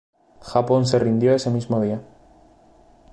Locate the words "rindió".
0.97-1.35